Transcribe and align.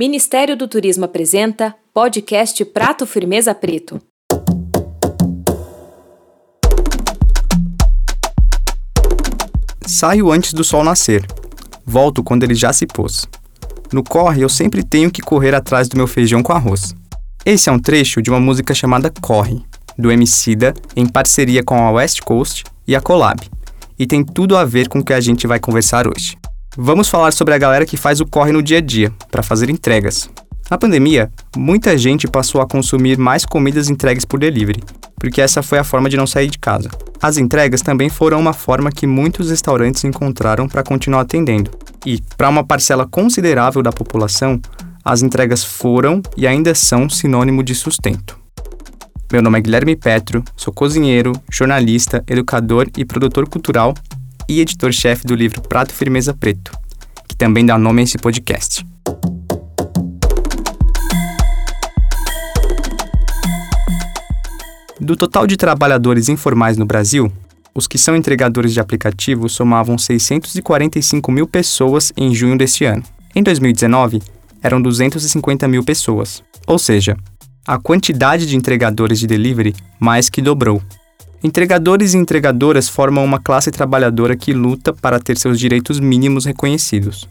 Ministério 0.00 0.56
do 0.56 0.68
Turismo 0.68 1.06
apresenta 1.06 1.74
podcast 1.92 2.64
Prato 2.66 3.04
Firmeza 3.04 3.52
Preto. 3.52 4.00
Saio 9.84 10.30
antes 10.30 10.52
do 10.52 10.62
sol 10.62 10.84
nascer. 10.84 11.26
Volto 11.84 12.22
quando 12.22 12.44
ele 12.44 12.54
já 12.54 12.72
se 12.72 12.86
pôs. 12.86 13.26
No 13.92 14.04
corre, 14.04 14.40
eu 14.40 14.48
sempre 14.48 14.84
tenho 14.84 15.10
que 15.10 15.20
correr 15.20 15.52
atrás 15.52 15.88
do 15.88 15.96
meu 15.96 16.06
feijão 16.06 16.44
com 16.44 16.52
arroz. 16.52 16.94
Esse 17.44 17.68
é 17.68 17.72
um 17.72 17.78
trecho 17.80 18.22
de 18.22 18.30
uma 18.30 18.38
música 18.38 18.72
chamada 18.72 19.12
Corre, 19.20 19.64
do 19.98 20.12
Emicida, 20.12 20.74
em 20.94 21.08
parceria 21.08 21.64
com 21.64 21.74
a 21.74 21.90
West 21.90 22.20
Coast 22.20 22.62
e 22.86 22.94
a 22.94 23.00
Collab, 23.00 23.40
e 23.98 24.06
tem 24.06 24.24
tudo 24.24 24.56
a 24.56 24.64
ver 24.64 24.88
com 24.88 25.00
o 25.00 25.04
que 25.04 25.12
a 25.12 25.20
gente 25.20 25.44
vai 25.48 25.58
conversar 25.58 26.06
hoje. 26.06 26.36
Vamos 26.80 27.08
falar 27.08 27.32
sobre 27.32 27.52
a 27.54 27.58
galera 27.58 27.84
que 27.84 27.96
faz 27.96 28.20
o 28.20 28.24
corre 28.24 28.52
no 28.52 28.62
dia 28.62 28.78
a 28.78 28.80
dia, 28.80 29.12
para 29.32 29.42
fazer 29.42 29.68
entregas. 29.68 30.30
Na 30.70 30.78
pandemia, 30.78 31.28
muita 31.56 31.98
gente 31.98 32.28
passou 32.28 32.60
a 32.60 32.68
consumir 32.68 33.18
mais 33.18 33.44
comidas 33.44 33.90
entregues 33.90 34.24
por 34.24 34.38
delivery, 34.38 34.80
porque 35.16 35.40
essa 35.40 35.60
foi 35.60 35.78
a 35.78 35.82
forma 35.82 36.08
de 36.08 36.16
não 36.16 36.24
sair 36.24 36.46
de 36.46 36.56
casa. 36.56 36.88
As 37.20 37.36
entregas 37.36 37.82
também 37.82 38.08
foram 38.08 38.38
uma 38.38 38.52
forma 38.52 38.92
que 38.92 39.08
muitos 39.08 39.50
restaurantes 39.50 40.04
encontraram 40.04 40.68
para 40.68 40.84
continuar 40.84 41.22
atendendo. 41.22 41.72
E, 42.06 42.22
para 42.36 42.48
uma 42.48 42.62
parcela 42.62 43.04
considerável 43.04 43.82
da 43.82 43.90
população, 43.90 44.60
as 45.04 45.20
entregas 45.20 45.64
foram 45.64 46.22
e 46.36 46.46
ainda 46.46 46.76
são 46.76 47.10
sinônimo 47.10 47.64
de 47.64 47.74
sustento. 47.74 48.38
Meu 49.32 49.42
nome 49.42 49.58
é 49.58 49.62
Guilherme 49.62 49.96
Petro, 49.96 50.44
sou 50.54 50.72
cozinheiro, 50.72 51.32
jornalista, 51.50 52.22
educador 52.28 52.86
e 52.96 53.04
produtor 53.04 53.48
cultural 53.48 53.94
e 54.48 54.60
editor-chefe 54.60 55.26
do 55.26 55.34
livro 55.34 55.60
Prato 55.60 55.92
Firmeza 55.92 56.32
Preto, 56.32 56.72
que 57.28 57.36
também 57.36 57.66
dá 57.66 57.76
nome 57.76 58.00
a 58.00 58.04
esse 58.04 58.16
podcast. 58.16 58.86
Do 65.00 65.16
total 65.16 65.46
de 65.46 65.56
trabalhadores 65.56 66.28
informais 66.28 66.76
no 66.76 66.84
Brasil, 66.84 67.32
os 67.74 67.86
que 67.86 67.96
são 67.96 68.16
entregadores 68.16 68.72
de 68.72 68.80
aplicativos 68.80 69.52
somavam 69.52 69.96
645 69.96 71.30
mil 71.30 71.46
pessoas 71.46 72.12
em 72.16 72.34
junho 72.34 72.58
deste 72.58 72.84
ano. 72.84 73.04
Em 73.34 73.42
2019, 73.42 74.20
eram 74.62 74.82
250 74.82 75.68
mil 75.68 75.84
pessoas. 75.84 76.42
Ou 76.66 76.78
seja, 76.78 77.16
a 77.66 77.78
quantidade 77.78 78.46
de 78.46 78.56
entregadores 78.56 79.20
de 79.20 79.26
delivery 79.26 79.74
mais 80.00 80.28
que 80.28 80.42
dobrou. 80.42 80.82
Entregadores 81.42 82.14
e 82.14 82.16
entregadoras 82.16 82.88
formam 82.88 83.24
uma 83.24 83.38
classe 83.38 83.70
trabalhadora 83.70 84.36
que 84.36 84.52
luta 84.52 84.92
para 84.92 85.20
ter 85.20 85.36
seus 85.38 85.58
direitos 85.58 86.00
mínimos 86.00 86.44
reconhecidos. 86.44 87.28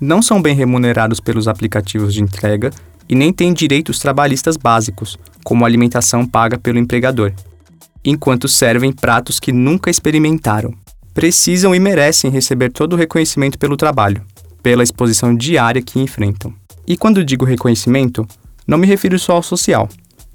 Não 0.00 0.22
são 0.22 0.40
bem 0.40 0.54
remunerados 0.54 1.18
pelos 1.18 1.48
aplicativos 1.48 2.14
de 2.14 2.22
entrega 2.22 2.70
e 3.08 3.16
nem 3.16 3.32
têm 3.32 3.52
direitos 3.52 3.98
trabalhistas 3.98 4.56
básicos, 4.56 5.18
como 5.42 5.64
alimentação 5.64 6.24
paga 6.24 6.56
pelo 6.56 6.78
empregador, 6.78 7.32
enquanto 8.04 8.46
servem 8.46 8.92
pratos 8.92 9.40
que 9.40 9.50
nunca 9.50 9.90
experimentaram. 9.90 10.72
Precisam 11.12 11.74
e 11.74 11.80
merecem 11.80 12.30
receber 12.30 12.70
todo 12.70 12.92
o 12.92 12.96
reconhecimento 12.96 13.58
pelo 13.58 13.76
trabalho, 13.76 14.22
pela 14.62 14.84
exposição 14.84 15.34
diária 15.34 15.82
que 15.82 15.98
enfrentam. 15.98 16.54
E 16.86 16.96
quando 16.96 17.24
digo 17.24 17.44
reconhecimento, 17.44 18.24
não 18.64 18.78
me 18.78 18.86
refiro 18.86 19.18
só 19.18 19.32
ao 19.32 19.42
social, 19.42 19.88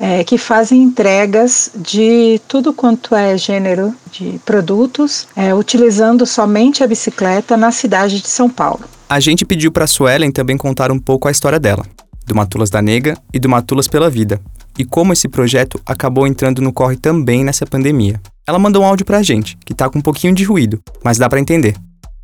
é, 0.00 0.24
que 0.24 0.38
fazem 0.38 0.82
entregas 0.82 1.70
de 1.74 2.40
tudo 2.48 2.72
quanto 2.72 3.14
é 3.14 3.36
gênero 3.36 3.94
de 4.10 4.40
produtos, 4.44 5.26
é, 5.36 5.54
utilizando 5.54 6.26
somente 6.26 6.82
a 6.82 6.86
bicicleta 6.86 7.56
na 7.56 7.70
cidade 7.72 8.20
de 8.20 8.28
São 8.28 8.48
Paulo. 8.48 8.84
A 9.08 9.20
gente 9.20 9.44
pediu 9.44 9.70
para 9.70 9.84
a 9.84 9.88
Suelen 9.88 10.30
também 10.30 10.56
contar 10.56 10.90
um 10.90 10.98
pouco 10.98 11.28
a 11.28 11.30
história 11.30 11.60
dela, 11.60 11.84
do 12.26 12.34
Matulas 12.34 12.70
da 12.70 12.80
Nega 12.80 13.16
e 13.32 13.38
do 13.38 13.48
Matulas 13.48 13.86
pela 13.86 14.08
Vida, 14.08 14.40
e 14.78 14.84
como 14.84 15.12
esse 15.12 15.28
projeto 15.28 15.80
acabou 15.86 16.26
entrando 16.26 16.62
no 16.62 16.72
corre 16.72 16.96
também 16.96 17.44
nessa 17.44 17.66
pandemia. 17.66 18.20
Ela 18.46 18.58
mandou 18.58 18.82
um 18.82 18.86
áudio 18.86 19.06
para 19.06 19.18
a 19.18 19.22
gente, 19.22 19.56
que 19.64 19.74
tá 19.74 19.88
com 19.88 19.98
um 19.98 20.02
pouquinho 20.02 20.34
de 20.34 20.44
ruído, 20.44 20.80
mas 21.02 21.18
dá 21.18 21.28
para 21.28 21.40
entender. 21.40 21.76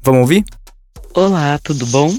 Vamos 0.03 0.23
ouvir? 0.23 0.45
Olá, 1.15 1.59
tudo 1.63 1.87
bom? 1.87 2.15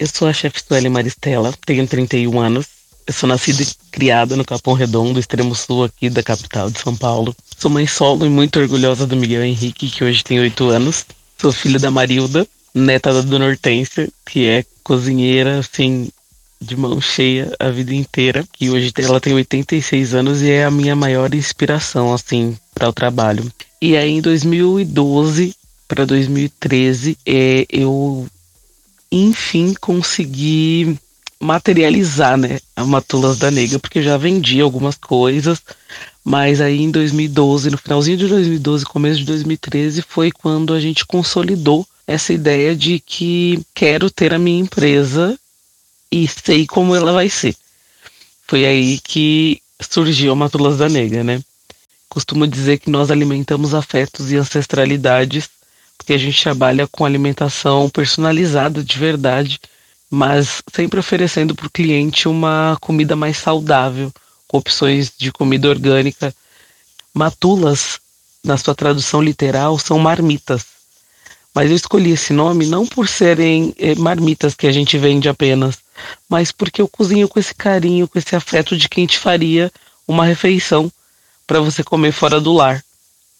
Eu 0.00 0.06
sou 0.06 0.28
a 0.28 0.32
chefe 0.32 0.62
Sueli 0.66 0.88
Maristela, 0.88 1.52
tenho 1.66 1.86
31 1.86 2.40
anos. 2.40 2.66
Eu 3.06 3.12
sou 3.12 3.28
nascida 3.28 3.62
e 3.62 3.66
criada 3.90 4.34
no 4.34 4.46
Capão 4.46 4.72
Redondo, 4.72 5.20
extremo 5.20 5.54
sul 5.54 5.84
aqui 5.84 6.08
da 6.08 6.22
capital 6.22 6.70
de 6.70 6.78
São 6.78 6.96
Paulo. 6.96 7.36
Sou 7.58 7.70
mãe 7.70 7.86
solo 7.86 8.24
e 8.24 8.30
muito 8.30 8.58
orgulhosa 8.58 9.06
do 9.06 9.14
Miguel 9.14 9.44
Henrique, 9.44 9.90
que 9.90 10.02
hoje 10.02 10.24
tem 10.24 10.40
8 10.40 10.70
anos. 10.70 11.04
Sou 11.36 11.52
filha 11.52 11.78
da 11.78 11.90
Marilda, 11.90 12.48
neta 12.74 13.12
da 13.12 13.20
Dona 13.20 13.44
Hortência, 13.44 14.08
que 14.24 14.46
é 14.46 14.64
cozinheira, 14.82 15.58
assim, 15.58 16.08
de 16.58 16.74
mão 16.78 16.98
cheia 16.98 17.54
a 17.60 17.68
vida 17.68 17.94
inteira. 17.94 18.42
E 18.58 18.70
hoje 18.70 18.94
ela 18.96 19.20
tem 19.20 19.34
86 19.34 20.14
anos 20.14 20.40
e 20.40 20.50
é 20.50 20.64
a 20.64 20.70
minha 20.70 20.96
maior 20.96 21.34
inspiração, 21.34 22.14
assim, 22.14 22.56
para 22.74 22.88
o 22.88 22.92
trabalho. 22.92 23.52
E 23.82 23.98
aí 23.98 24.12
em 24.12 24.22
2012 24.22 25.54
para 25.86 26.06
2013, 26.06 27.18
é, 27.26 27.66
eu 27.68 28.26
enfim 29.10 29.74
consegui 29.80 30.98
materializar, 31.40 32.36
né, 32.36 32.60
a 32.76 32.84
Matulas 32.84 33.38
da 33.38 33.50
Negra, 33.50 33.78
porque 33.78 34.02
já 34.02 34.16
vendi 34.16 34.60
algumas 34.60 34.96
coisas, 34.96 35.60
mas 36.22 36.60
aí 36.60 36.82
em 36.82 36.90
2012, 36.90 37.70
no 37.70 37.78
finalzinho 37.78 38.18
de 38.18 38.28
2012, 38.28 38.84
começo 38.84 39.20
de 39.20 39.24
2013, 39.24 40.02
foi 40.02 40.30
quando 40.30 40.74
a 40.74 40.80
gente 40.80 41.06
consolidou 41.06 41.86
essa 42.06 42.32
ideia 42.32 42.76
de 42.76 43.00
que 43.00 43.64
quero 43.74 44.10
ter 44.10 44.34
a 44.34 44.38
minha 44.38 44.60
empresa 44.60 45.38
e 46.12 46.28
sei 46.28 46.66
como 46.66 46.94
ela 46.94 47.12
vai 47.12 47.30
ser. 47.30 47.56
Foi 48.46 48.66
aí 48.66 48.98
que 48.98 49.62
surgiu 49.80 50.32
a 50.32 50.36
Matulas 50.36 50.76
da 50.76 50.88
Negra, 50.88 51.24
né? 51.24 51.40
Costumo 52.08 52.46
dizer 52.46 52.78
que 52.80 52.90
nós 52.90 53.10
alimentamos 53.10 53.72
afetos 53.72 54.32
e 54.32 54.36
ancestralidades 54.36 55.48
porque 56.00 56.14
a 56.14 56.18
gente 56.18 56.42
trabalha 56.42 56.86
com 56.86 57.04
alimentação 57.04 57.90
personalizada 57.90 58.82
de 58.82 58.98
verdade, 58.98 59.60
mas 60.08 60.62
sempre 60.74 60.98
oferecendo 60.98 61.54
para 61.54 61.66
o 61.66 61.70
cliente 61.70 62.26
uma 62.26 62.78
comida 62.80 63.14
mais 63.14 63.36
saudável, 63.36 64.10
com 64.48 64.56
opções 64.56 65.12
de 65.14 65.30
comida 65.30 65.68
orgânica. 65.68 66.34
Matulas, 67.12 68.00
na 68.42 68.56
sua 68.56 68.74
tradução 68.74 69.20
literal, 69.20 69.78
são 69.78 69.98
marmitas. 69.98 70.64
Mas 71.54 71.68
eu 71.68 71.76
escolhi 71.76 72.12
esse 72.12 72.32
nome 72.32 72.64
não 72.64 72.86
por 72.86 73.06
serem 73.06 73.74
é, 73.76 73.94
marmitas 73.94 74.54
que 74.54 74.66
a 74.66 74.72
gente 74.72 74.96
vende 74.96 75.28
apenas, 75.28 75.80
mas 76.26 76.50
porque 76.50 76.80
eu 76.80 76.88
cozinho 76.88 77.28
com 77.28 77.38
esse 77.38 77.54
carinho, 77.54 78.08
com 78.08 78.18
esse 78.18 78.34
afeto 78.34 78.74
de 78.74 78.88
quem 78.88 79.04
te 79.04 79.18
faria 79.18 79.70
uma 80.08 80.24
refeição 80.24 80.90
para 81.46 81.60
você 81.60 81.84
comer 81.84 82.12
fora 82.12 82.40
do 82.40 82.54
lar. 82.54 82.82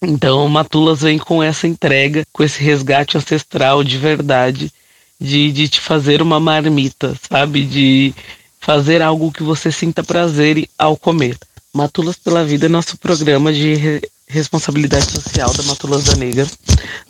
Então, 0.01 0.47
Matulas 0.47 1.01
vem 1.01 1.19
com 1.19 1.43
essa 1.43 1.67
entrega, 1.67 2.23
com 2.33 2.43
esse 2.43 2.61
resgate 2.63 3.17
ancestral 3.17 3.83
de 3.83 3.97
verdade, 3.97 4.71
de, 5.19 5.51
de 5.51 5.67
te 5.67 5.79
fazer 5.79 6.21
uma 6.21 6.39
marmita, 6.39 7.15
sabe? 7.29 7.63
De, 7.65 8.13
fazer 8.61 9.01
algo 9.01 9.31
que 9.31 9.43
você 9.43 9.71
sinta 9.71 10.03
prazer 10.03 10.69
ao 10.77 10.95
comer. 10.95 11.37
Matulas 11.73 12.15
pela 12.15 12.45
Vida 12.45 12.67
é 12.67 12.69
nosso 12.69 12.97
programa 12.97 13.51
de 13.51 13.73
re 13.73 14.01
responsabilidade 14.27 15.11
social 15.11 15.51
da 15.53 15.63
Matulas 15.63 16.05
da 16.05 16.15
Negra. 16.15 16.47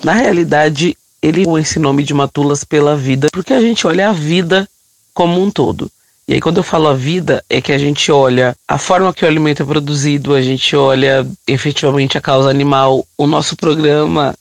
Na 0.04 0.14
realidade, 0.14 0.98
ele 1.22 1.44
põe 1.44 1.62
esse 1.62 1.78
nome 1.78 2.02
de 2.02 2.16
Matulas 2.16 2.64
pela 2.64 2.96
Vida 2.96 3.28
porque 3.32 3.54
a 3.54 3.62
gente 3.62 3.86
olha 3.86 4.10
a 4.10 4.14
vida 4.14 4.68
como 5.14 5.40
um 5.40 5.52
todo. 5.52 5.92
E 6.32 6.36
aí, 6.36 6.40
quando 6.40 6.56
eu 6.56 6.64
falo 6.64 6.88
a 6.88 6.94
vida, 6.94 7.44
é 7.50 7.60
que 7.60 7.74
a 7.74 7.78
gente 7.78 8.10
olha 8.10 8.56
a 8.66 8.78
forma 8.78 9.14
que 9.14 9.26
o 9.26 9.28
alimento 9.28 9.64
é 9.64 9.66
produzido, 9.66 10.34
a 10.34 10.42
gente 10.42 10.74
olha 10.78 11.28
efetivamente 11.46 12.18
a 12.18 12.22
causa 12.22 12.50
animal. 12.50 13.06
O 13.18 13.28
nosso 13.28 13.58
programa, 13.58 14.34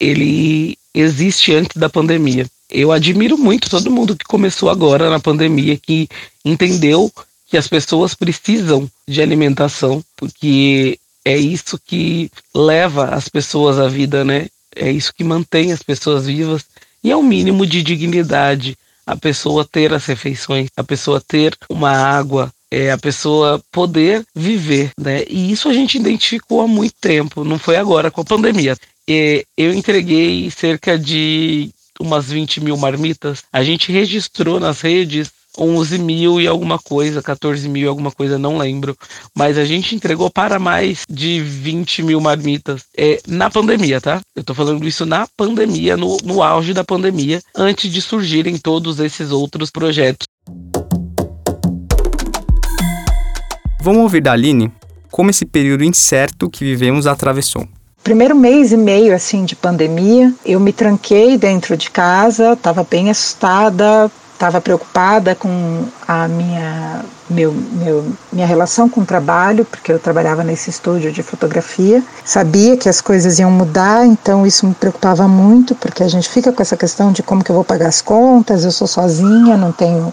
ele 0.00 0.76
existe 0.92 1.54
antes 1.54 1.76
da 1.76 1.88
pandemia. 1.88 2.46
Eu 2.68 2.90
admiro 2.90 3.38
muito 3.38 3.70
todo 3.70 3.92
mundo 3.92 4.16
que 4.16 4.24
começou 4.24 4.68
agora 4.68 5.08
na 5.08 5.20
pandemia, 5.20 5.76
que 5.76 6.08
entendeu 6.44 7.12
que 7.48 7.56
as 7.56 7.68
pessoas 7.68 8.12
precisam 8.12 8.90
de 9.06 9.22
alimentação, 9.22 10.02
porque 10.16 10.98
é 11.24 11.38
isso 11.38 11.78
que 11.78 12.28
leva 12.52 13.10
as 13.10 13.28
pessoas 13.28 13.78
à 13.78 13.86
vida, 13.86 14.24
né? 14.24 14.48
É 14.74 14.90
isso 14.90 15.14
que 15.14 15.22
mantém 15.22 15.70
as 15.70 15.80
pessoas 15.80 16.26
vivas 16.26 16.64
e 17.04 17.12
é 17.12 17.14
o 17.14 17.20
um 17.20 17.22
mínimo 17.22 17.64
de 17.64 17.84
dignidade 17.84 18.76
a 19.06 19.16
pessoa 19.16 19.64
ter 19.64 19.94
as 19.94 20.04
refeições, 20.06 20.68
a 20.76 20.82
pessoa 20.82 21.20
ter 21.20 21.56
uma 21.70 21.90
água, 21.90 22.52
é 22.70 22.90
a 22.90 22.98
pessoa 22.98 23.62
poder 23.70 24.26
viver, 24.34 24.90
né? 24.98 25.24
E 25.28 25.52
isso 25.52 25.68
a 25.68 25.72
gente 25.72 25.96
identificou 25.96 26.60
há 26.60 26.66
muito 26.66 26.96
tempo, 27.00 27.44
não 27.44 27.58
foi 27.58 27.76
agora 27.76 28.10
com 28.10 28.22
a 28.22 28.24
pandemia. 28.24 28.76
Eu 29.56 29.72
entreguei 29.72 30.50
cerca 30.50 30.98
de 30.98 31.70
umas 32.00 32.26
20 32.26 32.60
mil 32.60 32.76
marmitas. 32.76 33.44
A 33.52 33.62
gente 33.62 33.92
registrou 33.92 34.58
nas 34.58 34.80
redes 34.80 35.30
11 35.58 35.98
mil 35.98 36.40
e 36.40 36.46
alguma 36.46 36.78
coisa, 36.78 37.22
14 37.22 37.68
mil 37.68 37.84
e 37.84 37.88
alguma 37.88 38.10
coisa, 38.10 38.38
não 38.38 38.58
lembro. 38.58 38.96
Mas 39.34 39.58
a 39.58 39.64
gente 39.64 39.94
entregou 39.94 40.30
para 40.30 40.58
mais 40.58 41.04
de 41.08 41.40
20 41.40 42.02
mil 42.02 42.20
marmitas 42.20 42.84
é, 42.96 43.20
na 43.26 43.50
pandemia, 43.50 44.00
tá? 44.00 44.20
Eu 44.34 44.44
tô 44.44 44.54
falando 44.54 44.86
isso 44.86 45.06
na 45.06 45.26
pandemia, 45.36 45.96
no, 45.96 46.16
no 46.24 46.42
auge 46.42 46.72
da 46.72 46.84
pandemia, 46.84 47.40
antes 47.54 47.92
de 47.92 48.00
surgirem 48.02 48.56
todos 48.58 49.00
esses 49.00 49.30
outros 49.30 49.70
projetos. 49.70 50.26
Vamos 53.80 54.02
ouvir 54.02 54.20
da 54.20 54.32
Aline 54.32 54.72
como 55.10 55.30
esse 55.30 55.46
período 55.46 55.84
incerto 55.84 56.50
que 56.50 56.64
vivemos 56.64 57.06
atravessou 57.06 57.66
primeiro 58.06 58.36
mês 58.36 58.70
e 58.70 58.76
meio 58.76 59.12
assim 59.12 59.44
de 59.44 59.56
pandemia, 59.56 60.32
eu 60.44 60.60
me 60.60 60.72
tranquei 60.72 61.36
dentro 61.36 61.76
de 61.76 61.90
casa, 61.90 62.52
estava 62.52 62.86
bem 62.88 63.10
assustada, 63.10 64.08
estava 64.36 64.60
preocupada 64.60 65.34
com 65.34 65.86
a 66.06 66.28
minha, 66.28 67.00
meu, 67.28 67.52
meu, 67.52 68.06
minha 68.30 68.46
relação 68.46 68.88
com 68.88 69.00
o 69.00 69.06
trabalho, 69.06 69.64
porque 69.64 69.90
eu 69.90 69.98
trabalhava 69.98 70.44
nesse 70.44 70.68
estúdio 70.70 71.10
de 71.10 71.22
fotografia. 71.22 72.02
Sabia 72.24 72.76
que 72.76 72.88
as 72.88 73.00
coisas 73.00 73.38
iam 73.38 73.50
mudar, 73.50 74.06
então 74.06 74.46
isso 74.46 74.66
me 74.66 74.74
preocupava 74.74 75.26
muito, 75.26 75.74
porque 75.74 76.02
a 76.02 76.08
gente 76.08 76.28
fica 76.28 76.52
com 76.52 76.62
essa 76.62 76.76
questão 76.76 77.10
de 77.10 77.22
como 77.22 77.42
que 77.42 77.50
eu 77.50 77.54
vou 77.54 77.64
pagar 77.64 77.88
as 77.88 78.02
contas, 78.02 78.64
eu 78.64 78.70
sou 78.70 78.86
sozinha, 78.86 79.56
não 79.56 79.72
tenho 79.72 80.12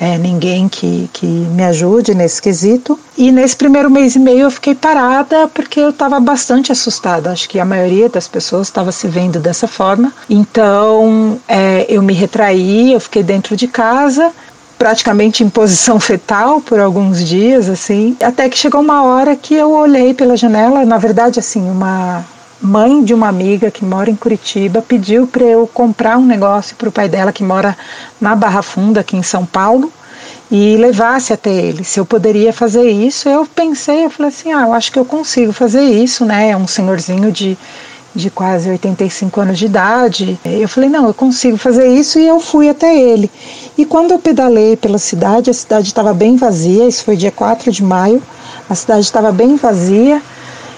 é, 0.00 0.18
ninguém 0.18 0.68
que, 0.68 1.08
que 1.12 1.26
me 1.26 1.64
ajude 1.64 2.14
nesse 2.14 2.40
quesito. 2.40 2.98
E 3.16 3.30
nesse 3.30 3.56
primeiro 3.56 3.90
mês 3.90 4.16
e 4.16 4.18
meio 4.18 4.40
eu 4.40 4.50
fiquei 4.50 4.74
parada 4.74 5.48
porque 5.48 5.80
eu 5.80 5.90
estava 5.90 6.18
bastante 6.20 6.72
assustada. 6.72 7.30
Acho 7.30 7.48
que 7.48 7.60
a 7.60 7.64
maioria 7.64 8.08
das 8.08 8.26
pessoas 8.26 8.66
estava 8.66 8.90
se 8.90 9.06
vendo 9.06 9.38
dessa 9.38 9.68
forma. 9.68 10.12
Então 10.28 11.40
é, 11.48 11.86
eu 11.88 12.02
me 12.02 12.12
retraí, 12.12 12.92
eu 12.92 13.00
fiquei 13.00 13.22
dentro 13.22 13.56
de 13.56 13.68
casa, 13.68 14.32
praticamente 14.78 15.44
em 15.44 15.48
posição 15.48 15.98
fetal 16.00 16.60
por 16.60 16.80
alguns 16.80 17.24
dias, 17.24 17.68
assim, 17.68 18.16
até 18.22 18.48
que 18.48 18.58
chegou 18.58 18.80
uma 18.80 19.04
hora 19.04 19.36
que 19.36 19.54
eu 19.54 19.70
olhei 19.70 20.12
pela 20.12 20.36
janela, 20.36 20.84
na 20.84 20.98
verdade, 20.98 21.38
assim, 21.38 21.62
uma 21.70 22.24
mãe 22.64 23.04
de 23.04 23.12
uma 23.12 23.28
amiga 23.28 23.70
que 23.70 23.84
mora 23.84 24.10
em 24.10 24.16
Curitiba 24.16 24.80
pediu 24.80 25.26
para 25.26 25.44
eu 25.44 25.66
comprar 25.66 26.16
um 26.16 26.24
negócio 26.24 26.74
para 26.76 26.88
o 26.88 26.92
pai 26.92 27.08
dela 27.08 27.32
que 27.32 27.42
mora 27.42 27.76
na 28.20 28.34
Barra 28.34 28.62
Funda, 28.62 29.00
aqui 29.00 29.16
em 29.16 29.22
São 29.22 29.44
Paulo, 29.44 29.92
e 30.50 30.76
levasse 30.76 31.32
até 31.32 31.50
ele. 31.52 31.84
Se 31.84 32.00
eu 32.00 32.06
poderia 32.06 32.52
fazer 32.52 32.90
isso, 32.90 33.28
eu 33.28 33.46
pensei, 33.46 34.06
eu 34.06 34.10
falei 34.10 34.30
assim, 34.30 34.52
ah, 34.52 34.62
eu 34.62 34.72
acho 34.72 34.90
que 34.90 34.98
eu 34.98 35.04
consigo 35.04 35.52
fazer 35.52 35.82
isso, 35.82 36.24
né? 36.24 36.50
É 36.50 36.56
um 36.56 36.66
senhorzinho 36.66 37.30
de 37.30 37.56
de 38.14 38.30
quase 38.30 38.70
85 38.70 39.40
anos 39.40 39.58
de 39.58 39.66
idade. 39.66 40.38
Eu 40.44 40.68
falei, 40.68 40.88
não, 40.88 41.06
eu 41.06 41.14
consigo 41.14 41.56
fazer 41.56 41.88
isso 41.88 42.18
e 42.18 42.26
eu 42.26 42.38
fui 42.38 42.68
até 42.68 42.96
ele. 42.96 43.30
E 43.76 43.84
quando 43.84 44.12
eu 44.12 44.18
pedalei 44.18 44.76
pela 44.76 44.98
cidade, 44.98 45.50
a 45.50 45.54
cidade 45.54 45.88
estava 45.88 46.14
bem 46.14 46.36
vazia, 46.36 46.86
isso 46.86 47.04
foi 47.04 47.16
dia 47.16 47.32
4 47.32 47.72
de 47.72 47.82
maio, 47.82 48.22
a 48.70 48.74
cidade 48.74 49.00
estava 49.00 49.32
bem 49.32 49.56
vazia, 49.56 50.22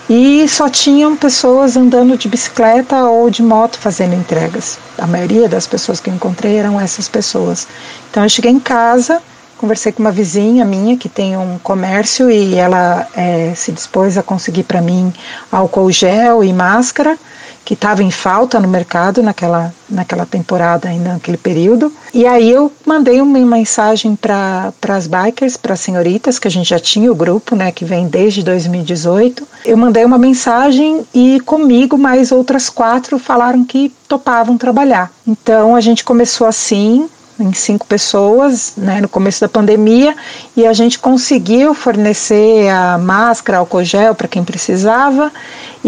e 0.09 0.49
só 0.49 0.69
tinham 0.69 1.17
pessoas 1.17 1.77
andando 1.77 2.17
de 2.17 2.29
bicicleta 2.29 3.05
ou 3.05 3.29
de 3.29 3.43
moto 3.43 3.79
fazendo 3.79 4.15
entregas. 4.15 4.79
A 4.99 5.07
maioria 5.07 5.49
das 5.49 5.67
pessoas 5.67 5.99
que 5.99 6.09
eu 6.09 6.15
encontrei 6.15 6.57
eram 6.57 6.81
essas 6.81 7.09
pessoas. 7.09 7.67
Então 8.11 8.23
eu 8.23 8.29
cheguei 8.29 8.53
em 8.53 8.61
casa, 8.61 9.21
conversei 9.59 9.91
com 9.91 10.03
uma 10.03 10.13
vizinha 10.13 10.65
minha 10.65 10.97
que 10.97 11.09
tem 11.09 11.37
um 11.37 11.59
comércio 11.59 12.31
e 12.31 12.55
ela 12.55 13.07
é, 13.17 13.53
se 13.57 13.73
dispôs 13.73 14.17
a 14.17 14.23
conseguir 14.23 14.63
para 14.63 14.81
mim 14.81 15.13
álcool 15.51 15.91
gel 15.91 16.45
e 16.45 16.53
máscara 16.53 17.19
que 17.67 17.75
estava 17.75 18.01
em 18.01 18.13
falta 18.13 18.61
no 18.61 18.69
mercado 18.69 19.21
naquela, 19.25 19.75
naquela 19.91 20.25
temporada, 20.25 20.89
ainda 20.89 21.15
naquele 21.15 21.37
período. 21.37 21.93
E 22.15 22.25
aí 22.25 22.49
eu 22.49 22.73
mandei 22.87 23.21
uma 23.21 23.41
mensagem 23.41 24.15
para 24.15 24.73
as 24.89 25.09
bikers, 25.09 25.57
para 25.57 25.75
as 25.75 25.81
senhoritas, 25.81 26.39
que 26.39 26.47
a 26.47 26.51
gente 26.51 26.71
já 26.71 26.79
tinha 26.79 27.11
o 27.11 27.15
grupo, 27.15 27.57
né, 27.57 27.73
que 27.73 27.85
vem 27.85 28.07
desde 28.07 28.45
2018. 28.45 29.45
Eu 29.65 29.77
mandei 29.77 30.05
uma 30.05 30.17
mensagem 30.17 31.05
e 31.13 31.41
comigo 31.41 31.99
mais 31.99 32.31
outras 32.31 32.71
quatro 32.71 33.19
falaram 33.19 33.65
que 33.65 33.93
topavam 34.07 34.57
trabalhar. 34.57 35.11
Então 35.27 35.75
a 35.75 35.81
gente 35.81 36.05
começou 36.05 36.47
assim, 36.47 37.09
em 37.39 37.53
cinco 37.53 37.85
pessoas 37.87 38.75
né, 38.77 39.01
no 39.01 39.09
começo 39.09 39.41
da 39.41 39.49
pandemia 39.49 40.15
e 40.57 40.65
a 40.65 40.73
gente 40.73 40.99
conseguiu 40.99 41.75
fornecer 41.75 42.69
a 42.69 42.97
máscara, 42.97 43.59
álcool 43.59 43.85
gel 43.85 44.15
para 44.15 44.29
quem 44.29 44.45
precisava 44.45 45.33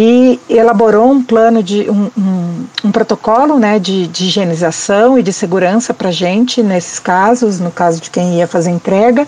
e 0.01 0.39
elaborou 0.49 1.11
um 1.11 1.21
plano 1.21 1.61
de 1.61 1.91
um, 1.91 2.09
um, 2.17 2.67
um 2.85 2.93
protocolo 2.93 3.59
né, 3.59 3.81
de, 3.81 4.07
de, 4.07 4.27
higienização 4.27 5.19
e 5.19 5.25
de 5.25 5.33
segurança 5.33 5.93
para 5.93 6.11
a 6.11 6.13
gente 6.13 6.63
nesses 6.63 7.01
casos, 7.01 7.59
no 7.59 7.73
caso 7.73 8.01
de 8.01 8.09
quem 8.09 8.37
ia 8.37 8.47
fazer 8.47 8.71
entrega 8.71 9.27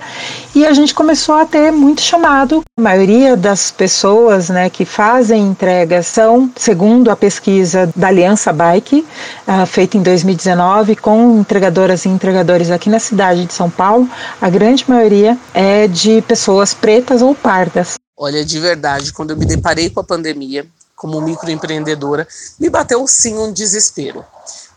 e 0.55 0.65
a 0.65 0.73
gente 0.73 0.95
começou 0.95 1.35
a 1.35 1.45
ter 1.45 1.73
muito 1.73 2.01
chamado. 2.01 2.63
A 2.79 2.81
maioria 2.81 3.37
das 3.37 3.73
pessoas 3.73 4.49
né, 4.49 4.71
que 4.71 4.85
fazem 4.85 5.43
entregas 5.43 6.07
são, 6.07 6.49
segundo 6.55 7.11
a 7.11 7.17
pesquisa 7.17 7.91
da 7.97 8.07
Aliança 8.07 8.53
Bike, 8.53 9.05
uh, 9.49 9.67
feita 9.67 9.97
em 9.97 10.03
2019 10.03 10.95
com 10.95 11.41
entregadoras 11.41 12.07
entregadores 12.07 12.71
aqui 12.71 12.89
na 12.89 13.01
cidade 13.01 13.45
de 13.45 13.53
São 13.53 13.69
Paulo, 13.69 14.09
a 14.41 14.49
grande 14.49 14.85
maioria 14.89 15.37
é 15.53 15.89
de 15.89 16.23
pessoas 16.23 16.73
pretas 16.73 17.23
ou 17.23 17.35
pardas. 17.35 18.00
Olha, 18.23 18.45
de 18.45 18.61
verdade, 18.61 19.15
quando 19.15 19.31
eu 19.31 19.37
me 19.39 19.47
deparei 19.47 19.89
com 19.89 19.99
a 19.99 20.05
pandemia, 20.05 20.67
como 20.95 21.23
microempreendedora, 21.23 22.29
me 22.59 22.69
bateu 22.69 23.07
sim 23.09 23.39
um 23.39 23.51
desespero. 23.51 24.23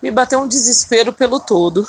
Me 0.02 0.10
bateu 0.10 0.40
um 0.40 0.48
desespero 0.48 1.12
pelo 1.12 1.42
todo 1.42 1.86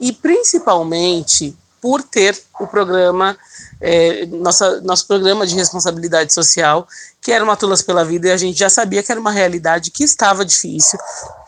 e 0.00 0.12
principalmente 0.12 1.56
por 1.80 2.02
ter 2.02 2.36
o 2.58 2.66
programa, 2.66 3.38
é, 3.80 4.26
nossa, 4.26 4.80
nosso 4.80 5.06
programa 5.06 5.46
de 5.46 5.54
responsabilidade 5.54 6.32
social, 6.32 6.88
que 7.20 7.30
era 7.30 7.44
uma 7.44 7.56
Tulas 7.56 7.80
pela 7.80 8.04
Vida, 8.04 8.26
e 8.26 8.32
a 8.32 8.36
gente 8.36 8.58
já 8.58 8.68
sabia 8.68 9.00
que 9.00 9.12
era 9.12 9.20
uma 9.20 9.30
realidade 9.30 9.92
que 9.92 10.02
estava 10.02 10.44
difícil, 10.44 10.98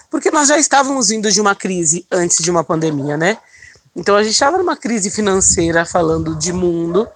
porque 0.09 0.31
nós 0.31 0.47
já 0.47 0.57
estávamos 0.57 1.09
vindo 1.09 1.33
de 1.33 1.41
uma 1.41 1.57
crise 1.57 2.07
antes 2.13 2.45
de 2.45 2.49
uma 2.49 2.63
pandemia, 2.63 3.17
né? 3.17 3.39
Então 3.97 4.15
a 4.15 4.23
gente 4.23 4.35
estava 4.35 4.57
numa 4.57 4.77
crise 4.77 5.11
financeira 5.11 5.85
falando 5.85 6.37
de 6.37 6.53
mundo 6.53 7.09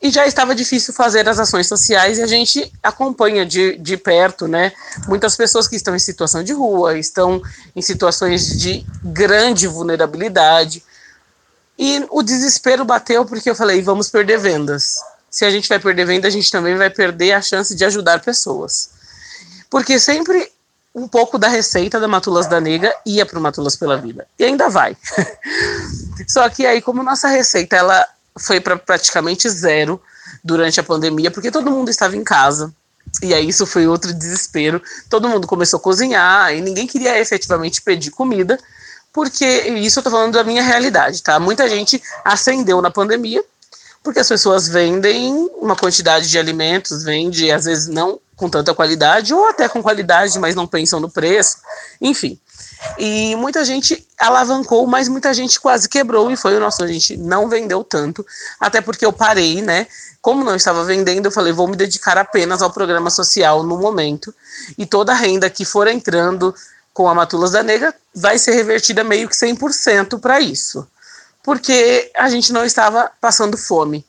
e 0.00 0.10
já 0.10 0.26
estava 0.26 0.54
difícil 0.54 0.94
fazer 0.94 1.28
as 1.28 1.40
ações 1.40 1.66
sociais 1.66 2.18
e 2.18 2.22
a 2.22 2.26
gente 2.26 2.72
acompanha 2.82 3.44
de, 3.44 3.76
de 3.78 3.96
perto, 3.96 4.46
né? 4.46 4.72
Muitas 5.08 5.36
pessoas 5.36 5.66
que 5.66 5.74
estão 5.74 5.94
em 5.94 5.98
situação 5.98 6.42
de 6.44 6.52
rua, 6.52 6.96
estão 6.96 7.42
em 7.74 7.82
situações 7.82 8.58
de 8.58 8.86
grande 9.02 9.66
vulnerabilidade. 9.66 10.84
E 11.76 12.06
o 12.10 12.22
desespero 12.22 12.84
bateu 12.84 13.24
porque 13.24 13.50
eu 13.50 13.56
falei, 13.56 13.82
vamos 13.82 14.08
perder 14.08 14.38
vendas. 14.38 14.98
Se 15.28 15.44
a 15.44 15.50
gente 15.50 15.68
vai 15.68 15.80
perder 15.80 16.06
venda, 16.06 16.28
a 16.28 16.30
gente 16.30 16.50
também 16.50 16.76
vai 16.76 16.90
perder 16.90 17.32
a 17.32 17.42
chance 17.42 17.74
de 17.74 17.84
ajudar 17.84 18.20
pessoas. 18.20 18.90
Porque 19.68 19.98
sempre 19.98 20.50
um 20.94 21.06
pouco 21.06 21.38
da 21.38 21.48
receita 21.48 22.00
da 22.00 22.08
Matulas 22.08 22.46
da 22.46 22.60
Nega 22.60 22.94
ia 23.04 23.26
para 23.26 23.38
o 23.38 23.42
Matulas 23.42 23.76
pela 23.76 23.96
Vida. 23.96 24.26
E 24.38 24.44
ainda 24.44 24.68
vai. 24.68 24.96
Só 26.26 26.48
que 26.48 26.66
aí, 26.66 26.80
como 26.80 27.02
nossa 27.02 27.28
receita 27.28 27.76
ela 27.76 28.06
foi 28.38 28.60
para 28.60 28.76
praticamente 28.76 29.48
zero 29.48 30.00
durante 30.42 30.80
a 30.80 30.82
pandemia, 30.82 31.30
porque 31.30 31.50
todo 31.50 31.70
mundo 31.70 31.90
estava 31.90 32.16
em 32.16 32.24
casa. 32.24 32.72
E 33.22 33.32
aí 33.32 33.48
isso 33.48 33.66
foi 33.66 33.86
outro 33.86 34.12
desespero. 34.12 34.82
Todo 35.08 35.28
mundo 35.28 35.46
começou 35.46 35.78
a 35.78 35.82
cozinhar 35.82 36.54
e 36.54 36.60
ninguém 36.60 36.86
queria 36.86 37.18
efetivamente 37.18 37.82
pedir 37.82 38.10
comida, 38.10 38.58
porque 39.12 39.44
isso 39.44 39.98
eu 39.98 40.02
tô 40.02 40.10
falando 40.10 40.34
da 40.34 40.44
minha 40.44 40.62
realidade, 40.62 41.22
tá? 41.22 41.40
Muita 41.40 41.68
gente 41.68 42.02
acendeu 42.24 42.80
na 42.82 42.90
pandemia, 42.90 43.42
porque 44.02 44.20
as 44.20 44.28
pessoas 44.28 44.68
vendem 44.68 45.50
uma 45.56 45.74
quantidade 45.74 46.28
de 46.28 46.38
alimentos, 46.38 47.02
vende 47.02 47.50
às 47.50 47.64
vezes 47.64 47.88
não 47.88 48.20
com 48.36 48.48
tanta 48.48 48.72
qualidade, 48.72 49.34
ou 49.34 49.48
até 49.48 49.68
com 49.68 49.82
qualidade, 49.82 50.38
mas 50.38 50.54
não 50.54 50.66
pensam 50.66 51.00
no 51.00 51.10
preço, 51.10 51.56
enfim. 52.00 52.38
E 52.98 53.34
muita 53.36 53.64
gente 53.64 54.06
alavancou, 54.18 54.86
mas 54.86 55.08
muita 55.08 55.32
gente 55.34 55.60
quase 55.60 55.88
quebrou 55.88 56.30
e 56.30 56.36
foi 56.36 56.56
o 56.56 56.60
nosso. 56.60 56.82
A 56.82 56.86
gente 56.86 57.16
não 57.16 57.48
vendeu 57.48 57.82
tanto, 57.82 58.24
até 58.58 58.80
porque 58.80 59.04
eu 59.04 59.12
parei, 59.12 59.60
né? 59.62 59.86
Como 60.20 60.44
não 60.44 60.54
estava 60.54 60.84
vendendo, 60.84 61.26
eu 61.26 61.32
falei, 61.32 61.52
vou 61.52 61.68
me 61.68 61.76
dedicar 61.76 62.18
apenas 62.18 62.62
ao 62.62 62.72
programa 62.72 63.10
social 63.10 63.62
no 63.62 63.78
momento. 63.78 64.34
E 64.76 64.84
toda 64.84 65.12
a 65.12 65.16
renda 65.16 65.48
que 65.50 65.64
for 65.64 65.86
entrando 65.86 66.54
com 66.92 67.08
a 67.08 67.14
Matulas 67.14 67.52
da 67.52 67.62
Negra 67.62 67.94
vai 68.14 68.38
ser 68.38 68.52
revertida 68.52 69.04
meio 69.04 69.28
que 69.28 69.34
100% 69.34 70.18
para 70.20 70.40
isso. 70.40 70.86
Porque 71.42 72.10
a 72.16 72.28
gente 72.28 72.52
não 72.52 72.64
estava 72.64 73.10
passando 73.20 73.56
fome. 73.56 74.04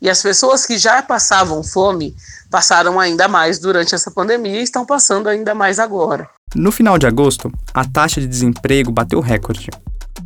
E 0.00 0.10
as 0.10 0.22
pessoas 0.22 0.66
que 0.66 0.76
já 0.76 1.02
passavam 1.02 1.64
fome 1.64 2.14
passaram 2.50 3.00
ainda 3.00 3.26
mais 3.26 3.58
durante 3.58 3.94
essa 3.94 4.10
pandemia 4.10 4.60
e 4.60 4.62
estão 4.62 4.84
passando 4.84 5.28
ainda 5.28 5.54
mais 5.54 5.78
agora. 5.78 6.28
No 6.58 6.72
final 6.72 6.96
de 6.96 7.06
agosto, 7.06 7.52
a 7.74 7.84
taxa 7.84 8.18
de 8.18 8.26
desemprego 8.26 8.90
bateu 8.90 9.20
recorde, 9.20 9.68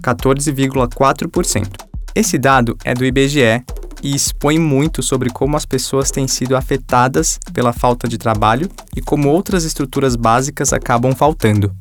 14,4%. 0.00 1.66
Esse 2.14 2.38
dado 2.38 2.78
é 2.84 2.94
do 2.94 3.04
IBGE 3.04 3.64
e 4.00 4.14
expõe 4.14 4.56
muito 4.56 5.02
sobre 5.02 5.28
como 5.30 5.56
as 5.56 5.66
pessoas 5.66 6.12
têm 6.12 6.28
sido 6.28 6.56
afetadas 6.56 7.36
pela 7.52 7.72
falta 7.72 8.06
de 8.06 8.16
trabalho 8.16 8.70
e 8.96 9.02
como 9.02 9.28
outras 9.28 9.64
estruturas 9.64 10.14
básicas 10.14 10.72
acabam 10.72 11.12
faltando 11.16 11.74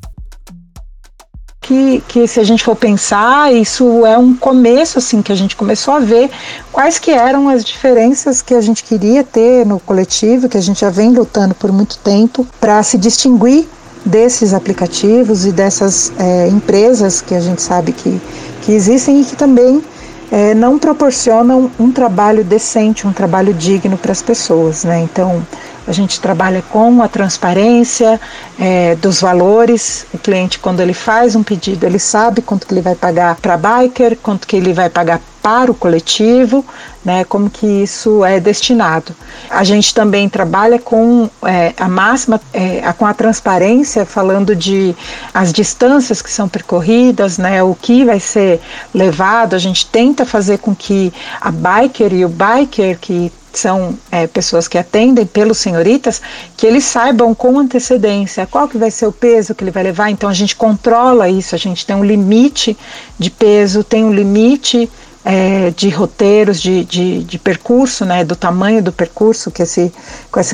que, 1.70 2.04
que 2.08 2.28
se 2.28 2.40
a 2.40 2.44
gente 2.44 2.64
for 2.64 2.76
pensar, 2.76 3.54
isso 3.54 4.04
é 4.04 4.18
um 4.18 4.36
começo 4.36 4.98
assim 4.98 5.22
que 5.22 5.32
a 5.32 5.36
gente 5.36 5.56
começou 5.56 5.94
a 5.94 6.00
ver 6.00 6.32
quais 6.72 6.98
que 6.98 7.12
eram 7.12 7.48
as 7.48 7.64
diferenças 7.64 8.42
que 8.42 8.56
a 8.56 8.62
gente 8.62 8.84
queria 8.84 9.24
ter 9.24 9.68
no 9.68 9.80
coletivo, 9.80 10.50
que 10.50 10.58
a 10.58 10.62
gente 10.62 10.82
já 10.82 10.90
vem 10.90 11.12
lutando 11.12 11.54
por 11.54 11.72
muito 11.72 12.00
tempo 12.00 12.44
para 12.60 12.82
se 12.82 12.98
distinguir 12.98 13.70
desses 14.06 14.54
aplicativos 14.54 15.46
e 15.46 15.52
dessas 15.52 16.12
é, 16.18 16.48
empresas 16.48 17.22
que 17.22 17.36
a 17.36 17.40
gente 17.40 17.62
sabe 17.62 17.92
que, 17.92 18.20
que 18.62 18.72
existem 18.72 19.22
e 19.22 19.26
que 19.26 19.36
também 19.36 19.84
é, 20.32 20.54
não 20.54 20.78
proporcionam 20.78 21.72
um 21.80 21.92
trabalho 21.92 22.44
decente, 22.44 23.08
um 23.08 23.14
trabalho 23.14 23.54
digno 23.54 23.98
para 23.98 24.12
as 24.12 24.22
pessoas. 24.22 24.84
Né? 24.84 25.02
Então, 25.02 25.46
a 25.88 25.92
gente 25.92 26.22
trabalha 26.22 26.64
com 26.70 27.02
a 27.02 27.08
transparência 27.08 28.20
é, 28.60 28.96
dos 28.96 29.22
valores. 29.22 30.06
O 30.14 30.18
cliente, 30.20 30.60
quando 30.60 30.82
ele 30.82 30.94
faz 30.94 31.36
um 31.36 31.44
pedido, 31.44 31.86
ele 31.86 32.00
sabe 32.00 32.42
quanto 32.42 32.68
que 32.68 32.74
ele 32.74 32.82
vai 32.82 32.96
pagar 32.96 33.36
para 33.38 33.58
biker, 33.58 34.18
quanto 34.22 34.48
que 34.48 34.56
ele 34.56 34.72
vai 34.72 34.90
pagar 34.90 35.20
para 35.42 35.72
o 35.72 35.76
coletivo, 35.76 36.66
né, 37.04 37.24
como 37.24 37.50
que 37.50 37.66
isso 37.66 38.24
é 38.26 38.40
destinado. 38.40 39.16
A 39.50 39.64
gente 39.64 39.94
também 39.94 40.28
trabalha 40.28 40.78
com 40.78 41.30
é, 41.44 41.74
a 41.78 41.88
máxima, 41.88 42.42
é, 42.54 42.82
com 42.94 43.06
a 43.06 43.14
transparência, 43.14 44.06
falando 44.06 44.56
de 44.56 44.96
as 45.34 45.54
distâncias 45.54 46.22
que 46.22 46.32
são 46.32 46.50
percorridas, 46.50 47.38
né, 47.38 47.64
o 47.64 47.74
que 47.74 48.04
vai 48.04 48.20
ser 48.20 48.60
levado. 48.94 49.56
A 49.56 49.60
gente 49.60 49.86
tenta 49.86 50.26
fazer 50.26 50.60
com 50.60 50.76
que 50.76 51.14
a 51.40 51.52
biker 51.52 52.14
e 52.14 52.26
o 52.26 52.30
biker 52.30 53.00
que 53.00 53.32
são 53.54 53.98
é, 54.12 54.28
pessoas 54.28 54.68
que 54.68 54.78
atendem 54.78 55.26
pelos 55.26 55.58
senhoritas, 55.58 56.22
que 56.56 56.66
eles 56.66 56.84
saibam 56.84 57.34
com 57.34 57.58
antecedência 57.58 58.46
qual 58.46 58.68
que 58.68 58.78
vai 58.78 58.92
ser 58.92 59.08
o 59.08 59.12
peso 59.12 59.56
que 59.56 59.64
ele 59.64 59.72
vai 59.72 59.84
levar. 59.84 60.10
Então 60.10 60.30
a 60.30 60.34
gente 60.34 60.56
controla 60.56 61.30
isso, 61.30 61.56
a 61.56 61.58
gente 61.58 61.86
tem 61.86 61.96
um 61.96 62.04
limite 62.04 62.78
de 63.18 63.30
peso, 63.30 63.84
tem 63.84 64.04
um 64.04 64.14
limite 64.14 64.90
é, 65.24 65.72
de 65.72 65.90
roteiros, 65.90 66.62
de, 66.62 66.84
de, 66.86 67.24
de, 67.24 67.40
percurso, 67.40 68.06
né, 68.06 68.24
do 68.24 68.36
tamanho 68.36 68.82
do 68.82 68.92
percurso 68.92 69.52
que, 69.52 69.62
esse, 69.62 69.92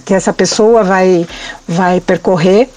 que 0.03 0.13
essa 0.13 0.33
pessoa 0.33 0.83
vai, 0.83 1.27
vai 1.67 2.01
percorrer, 2.01 2.69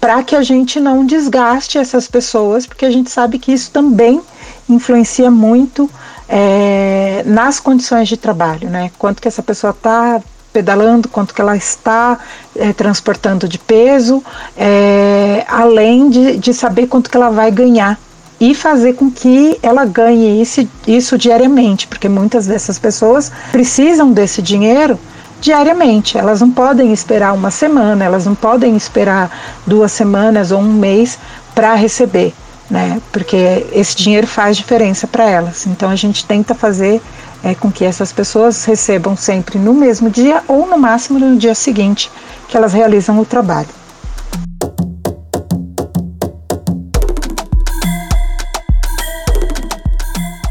para 0.00 0.22
que 0.22 0.36
a 0.36 0.42
gente 0.42 0.78
não 0.78 1.04
desgaste 1.04 1.78
essas 1.78 2.06
pessoas, 2.08 2.66
porque 2.66 2.84
a 2.84 2.90
gente 2.90 3.10
sabe 3.10 3.38
que 3.38 3.52
isso 3.52 3.70
também 3.70 4.20
influencia 4.68 5.30
muito 5.30 5.90
é, 6.28 7.22
nas 7.26 7.58
condições 7.58 8.08
de 8.08 8.16
trabalho, 8.16 8.68
né? 8.68 8.90
Quanto 8.98 9.20
que 9.20 9.26
essa 9.26 9.42
pessoa 9.42 9.70
está 9.70 10.20
pedalando, 10.52 11.08
quanto 11.08 11.34
que 11.34 11.40
ela 11.40 11.56
está 11.56 12.18
é, 12.54 12.72
transportando 12.72 13.48
de 13.48 13.58
peso, 13.58 14.22
é, 14.56 15.44
além 15.48 16.10
de, 16.10 16.36
de 16.36 16.54
saber 16.54 16.86
quanto 16.86 17.10
que 17.10 17.16
ela 17.16 17.30
vai 17.30 17.50
ganhar 17.50 17.98
e 18.40 18.54
fazer 18.54 18.94
com 18.94 19.10
que 19.10 19.58
ela 19.62 19.84
ganhe 19.84 20.40
isso, 20.40 20.68
isso 20.86 21.18
diariamente, 21.18 21.86
porque 21.86 22.08
muitas 22.08 22.46
dessas 22.46 22.78
pessoas 22.78 23.32
precisam 23.50 24.12
desse 24.12 24.40
dinheiro 24.40 24.98
diariamente. 25.40 26.16
Elas 26.16 26.40
não 26.40 26.50
podem 26.50 26.92
esperar 26.92 27.32
uma 27.34 27.50
semana, 27.50 28.04
elas 28.04 28.26
não 28.26 28.34
podem 28.34 28.76
esperar 28.76 29.30
duas 29.66 29.92
semanas 29.92 30.50
ou 30.52 30.60
um 30.60 30.72
mês 30.72 31.18
para 31.54 31.74
receber 31.74 32.32
né? 32.70 33.00
Porque 33.10 33.66
esse 33.72 33.96
dinheiro 33.96 34.26
faz 34.26 34.56
diferença 34.56 35.06
para 35.06 35.24
elas. 35.24 35.66
Então 35.66 35.90
a 35.90 35.96
gente 35.96 36.24
tenta 36.24 36.54
fazer 36.54 37.00
é, 37.42 37.54
com 37.54 37.70
que 37.70 37.84
essas 37.84 38.12
pessoas 38.12 38.64
recebam 38.64 39.16
sempre 39.16 39.58
no 39.58 39.72
mesmo 39.72 40.10
dia 40.10 40.42
ou 40.46 40.66
no 40.66 40.78
máximo 40.78 41.18
no 41.18 41.36
dia 41.36 41.54
seguinte 41.54 42.10
que 42.48 42.56
elas 42.56 42.72
realizam 42.72 43.18
o 43.18 43.24
trabalho. 43.24 43.68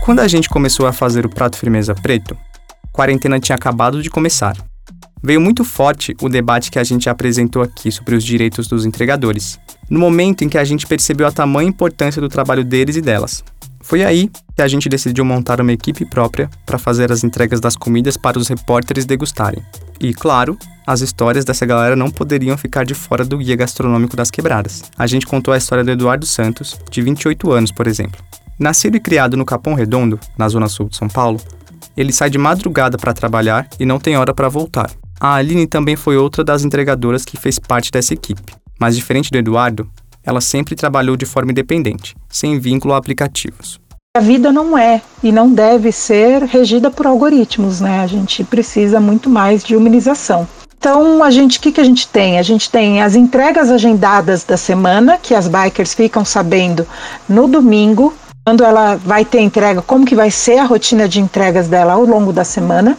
Quando 0.07 0.21
a 0.21 0.27
gente 0.29 0.47
começou 0.47 0.87
a 0.87 0.93
fazer 0.93 1.25
o 1.25 1.29
prato 1.29 1.57
firmeza 1.57 1.93
preto, 1.93 2.37
quarentena 2.93 3.41
tinha 3.41 3.57
acabado 3.57 4.01
de 4.01 4.09
começar. 4.09 4.55
Veio 5.21 5.41
muito 5.41 5.65
forte 5.65 6.15
o 6.21 6.29
debate 6.29 6.71
que 6.71 6.79
a 6.79 6.83
gente 6.85 7.09
apresentou 7.09 7.61
aqui 7.61 7.91
sobre 7.91 8.15
os 8.15 8.23
direitos 8.23 8.69
dos 8.69 8.85
entregadores, 8.85 9.59
no 9.89 9.99
momento 9.99 10.45
em 10.45 10.47
que 10.47 10.57
a 10.57 10.63
gente 10.63 10.87
percebeu 10.87 11.27
a 11.27 11.31
tamanha 11.31 11.67
importância 11.67 12.21
do 12.21 12.29
trabalho 12.29 12.63
deles 12.63 12.95
e 12.95 13.01
delas. 13.01 13.43
Foi 13.81 14.01
aí 14.01 14.31
que 14.55 14.61
a 14.61 14.67
gente 14.69 14.87
decidiu 14.87 15.25
montar 15.25 15.59
uma 15.59 15.73
equipe 15.73 16.05
própria 16.05 16.49
para 16.65 16.77
fazer 16.77 17.11
as 17.11 17.25
entregas 17.25 17.59
das 17.59 17.75
comidas 17.75 18.15
para 18.15 18.39
os 18.39 18.47
repórteres 18.47 19.05
degustarem. 19.05 19.61
E, 19.99 20.13
claro, 20.13 20.57
as 20.87 21.01
histórias 21.01 21.43
dessa 21.43 21.65
galera 21.65 21.97
não 21.97 22.09
poderiam 22.09 22.57
ficar 22.57 22.85
de 22.85 22.93
fora 22.93 23.25
do 23.25 23.39
guia 23.39 23.57
gastronômico 23.57 24.15
das 24.15 24.31
quebradas. 24.31 24.83
A 24.97 25.05
gente 25.05 25.27
contou 25.27 25.53
a 25.53 25.57
história 25.57 25.83
do 25.83 25.91
Eduardo 25.91 26.25
Santos, 26.25 26.79
de 26.89 27.01
28 27.01 27.51
anos, 27.51 27.73
por 27.73 27.87
exemplo. 27.87 28.25
Nascido 28.59 28.97
e 28.97 28.99
criado 28.99 29.37
no 29.37 29.45
Capão 29.45 29.75
Redondo, 29.75 30.19
na 30.35 30.49
zona 30.49 30.67
sul 30.67 30.89
de 30.89 30.97
São 30.97 31.07
Paulo, 31.07 31.39
ele 31.95 32.11
sai 32.11 32.29
de 32.29 32.39
madrugada 32.39 32.97
para 32.97 33.13
trabalhar 33.13 33.67
e 33.79 33.85
não 33.85 33.99
tem 33.99 34.17
hora 34.17 34.33
para 34.33 34.49
voltar. 34.49 34.89
A 35.19 35.35
Aline 35.35 35.67
também 35.67 35.95
foi 35.95 36.17
outra 36.17 36.43
das 36.43 36.63
entregadoras 36.63 37.23
que 37.23 37.37
fez 37.37 37.59
parte 37.59 37.91
dessa 37.91 38.15
equipe, 38.15 38.53
mas 38.79 38.95
diferente 38.95 39.29
do 39.29 39.37
Eduardo, 39.37 39.87
ela 40.23 40.41
sempre 40.41 40.75
trabalhou 40.75 41.15
de 41.15 41.25
forma 41.25 41.51
independente, 41.51 42.15
sem 42.27 42.59
vínculo 42.59 42.95
a 42.95 42.97
aplicativos. 42.97 43.79
A 44.17 44.19
vida 44.19 44.51
não 44.51 44.75
é 44.75 45.01
e 45.21 45.31
não 45.31 45.53
deve 45.53 45.91
ser 45.91 46.41
regida 46.43 46.89
por 46.89 47.05
algoritmos, 47.05 47.79
né? 47.79 47.99
A 47.99 48.07
gente 48.07 48.43
precisa 48.43 48.99
muito 48.99 49.29
mais 49.29 49.63
de 49.63 49.75
humanização. 49.75 50.47
Então, 50.79 51.23
a 51.23 51.29
gente, 51.29 51.59
o 51.59 51.61
que, 51.61 51.71
que 51.71 51.81
a 51.81 51.83
gente 51.83 52.07
tem? 52.07 52.39
A 52.39 52.43
gente 52.43 52.69
tem 52.69 53.01
as 53.01 53.15
entregas 53.15 53.69
agendadas 53.69 54.43
da 54.43 54.57
semana, 54.57 55.17
que 55.17 55.35
as 55.35 55.47
bikers 55.47 55.93
ficam 55.93 56.25
sabendo 56.25 56.87
no 57.27 57.47
domingo, 57.47 58.13
quando 58.47 58.63
ela 58.63 58.95
vai 58.95 59.25
ter 59.25 59.41
entrega, 59.41 59.81
como 59.81 60.05
que 60.05 60.15
vai 60.15 60.31
ser 60.31 60.57
a 60.57 60.63
rotina 60.63 61.05
de 61.05 61.19
entregas 61.19 61.67
dela 61.67 61.91
ao 61.91 62.05
longo 62.05 62.31
da 62.31 62.45
semana. 62.45 62.97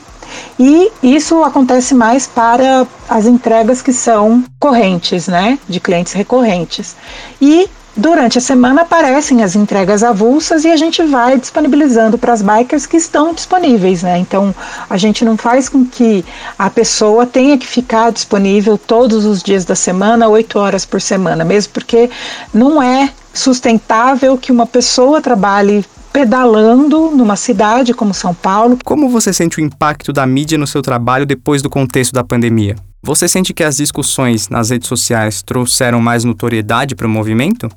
E 0.60 0.92
isso 1.02 1.42
acontece 1.42 1.94
mais 1.94 2.26
para 2.26 2.86
as 3.08 3.24
entregas 3.24 3.80
que 3.80 3.90
são 3.90 4.44
correntes, 4.60 5.26
né, 5.26 5.58
de 5.66 5.80
clientes 5.80 6.12
recorrentes. 6.12 6.94
E 7.40 7.66
durante 7.96 8.36
a 8.36 8.42
semana 8.42 8.82
aparecem 8.82 9.42
as 9.42 9.56
entregas 9.56 10.04
avulsas 10.04 10.66
e 10.66 10.70
a 10.70 10.76
gente 10.76 11.02
vai 11.02 11.38
disponibilizando 11.38 12.18
para 12.18 12.34
as 12.34 12.42
bikers 12.42 12.84
que 12.84 12.98
estão 12.98 13.32
disponíveis, 13.32 14.02
né? 14.02 14.18
Então 14.18 14.54
a 14.90 14.98
gente 14.98 15.24
não 15.24 15.38
faz 15.38 15.66
com 15.66 15.82
que 15.82 16.26
a 16.58 16.68
pessoa 16.68 17.24
tenha 17.24 17.56
que 17.56 17.66
ficar 17.66 18.12
disponível 18.12 18.76
todos 18.76 19.24
os 19.24 19.42
dias 19.42 19.64
da 19.64 19.74
semana, 19.74 20.28
oito 20.28 20.58
horas 20.58 20.84
por 20.84 21.00
semana, 21.00 21.42
mesmo 21.42 21.72
porque 21.72 22.10
não 22.52 22.82
é 22.82 23.10
sustentável 23.32 24.36
que 24.36 24.52
uma 24.52 24.66
pessoa 24.66 25.20
trabalhe 25.20 25.84
pedalando 26.12 27.10
numa 27.10 27.36
cidade 27.36 27.94
como 27.94 28.12
São 28.12 28.34
Paulo. 28.34 28.78
Como 28.84 29.08
você 29.08 29.32
sente 29.32 29.58
o 29.58 29.60
impacto 29.60 30.12
da 30.12 30.26
mídia 30.26 30.58
no 30.58 30.66
seu 30.66 30.82
trabalho 30.82 31.26
depois 31.26 31.62
do 31.62 31.70
contexto 31.70 32.12
da 32.12 32.24
pandemia? 32.24 32.76
Você 33.02 33.28
sente 33.28 33.54
que 33.54 33.62
as 33.62 33.76
discussões 33.76 34.48
nas 34.48 34.70
redes 34.70 34.88
sociais 34.88 35.42
trouxeram 35.42 36.00
mais 36.00 36.24
notoriedade 36.24 36.94
para 36.94 37.06
o 37.06 37.10
movimento? 37.10 37.68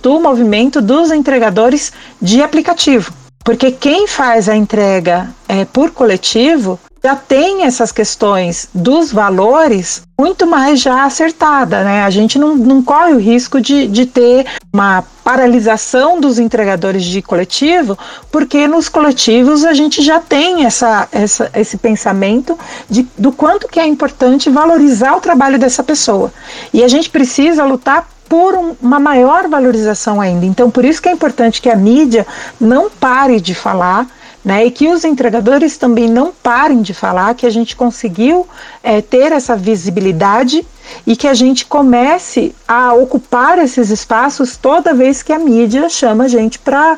Do 0.00 0.20
movimento 0.20 0.80
dos 0.80 1.10
entregadores 1.10 1.92
de 2.22 2.40
aplicativo. 2.40 3.12
Porque 3.44 3.70
quem 3.70 4.06
faz 4.06 4.48
a 4.48 4.56
entrega 4.56 5.28
é, 5.48 5.64
por 5.64 5.90
coletivo 5.90 6.78
já 7.06 7.14
tem 7.14 7.62
essas 7.62 7.92
questões 7.92 8.68
dos 8.74 9.12
valores 9.12 10.02
muito 10.18 10.44
mais 10.44 10.80
já 10.80 11.04
acertada, 11.04 11.84
né? 11.84 12.02
A 12.02 12.10
gente 12.10 12.36
não, 12.36 12.56
não 12.56 12.82
corre 12.82 13.12
o 13.12 13.18
risco 13.18 13.60
de, 13.60 13.86
de 13.86 14.06
ter 14.06 14.44
uma 14.72 15.04
paralisação 15.22 16.20
dos 16.20 16.40
entregadores 16.40 17.04
de 17.04 17.22
coletivo, 17.22 17.96
porque 18.28 18.66
nos 18.66 18.88
coletivos 18.88 19.64
a 19.64 19.72
gente 19.72 20.02
já 20.02 20.18
tem 20.18 20.64
essa, 20.64 21.06
essa, 21.12 21.48
esse 21.54 21.76
pensamento 21.76 22.58
de, 22.90 23.06
do 23.16 23.30
quanto 23.30 23.68
que 23.68 23.78
é 23.78 23.86
importante 23.86 24.50
valorizar 24.50 25.14
o 25.14 25.20
trabalho 25.20 25.60
dessa 25.60 25.84
pessoa. 25.84 26.32
E 26.74 26.82
a 26.82 26.88
gente 26.88 27.08
precisa 27.08 27.64
lutar 27.64 28.08
por 28.28 28.56
um, 28.56 28.74
uma 28.82 28.98
maior 28.98 29.46
valorização 29.46 30.20
ainda. 30.20 30.44
Então, 30.44 30.72
por 30.72 30.84
isso 30.84 31.00
que 31.00 31.08
é 31.08 31.12
importante 31.12 31.62
que 31.62 31.70
a 31.70 31.76
mídia 31.76 32.26
não 32.60 32.90
pare 32.90 33.40
de 33.40 33.54
falar, 33.54 34.08
né, 34.46 34.64
e 34.64 34.70
que 34.70 34.86
os 34.86 35.04
entregadores 35.04 35.76
também 35.76 36.08
não 36.08 36.32
parem 36.32 36.80
de 36.80 36.94
falar 36.94 37.34
que 37.34 37.44
a 37.44 37.50
gente 37.50 37.74
conseguiu 37.74 38.46
é, 38.80 39.02
ter 39.02 39.32
essa 39.32 39.56
visibilidade 39.56 40.64
e 41.04 41.16
que 41.16 41.26
a 41.26 41.34
gente 41.34 41.66
comece 41.66 42.54
a 42.68 42.94
ocupar 42.94 43.58
esses 43.58 43.90
espaços 43.90 44.56
toda 44.56 44.94
vez 44.94 45.20
que 45.20 45.32
a 45.32 45.38
mídia 45.38 45.88
chama 45.88 46.24
a 46.24 46.28
gente 46.28 46.60
para 46.60 46.96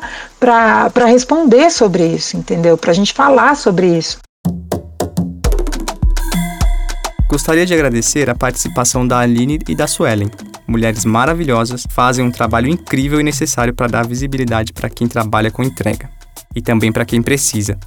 responder 1.07 1.71
sobre 1.71 2.05
isso, 2.05 2.37
entendeu? 2.37 2.77
Para 2.77 2.91
a 2.91 2.93
gente 2.93 3.13
falar 3.13 3.55
sobre 3.55 3.97
isso. 3.97 4.19
Gostaria 7.27 7.65
de 7.65 7.73
agradecer 7.73 8.29
a 8.29 8.35
participação 8.35 9.07
da 9.07 9.17
Aline 9.17 9.57
e 9.67 9.75
da 9.75 9.87
Suelen. 9.87 10.29
Mulheres 10.67 11.03
maravilhosas 11.03 11.83
fazem 11.89 12.23
um 12.23 12.29
trabalho 12.29 12.67
incrível 12.67 13.19
e 13.19 13.23
necessário 13.23 13.73
para 13.73 13.87
dar 13.87 14.05
visibilidade 14.05 14.71
para 14.71 14.87
quem 14.87 15.07
trabalha 15.07 15.49
com 15.49 15.63
entrega 15.63 16.18
e 16.55 16.61
também 16.61 16.91
para 16.91 17.05
quem 17.05 17.21
precisa. 17.21 17.77